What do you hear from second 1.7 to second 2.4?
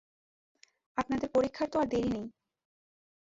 তো দেরি নেই।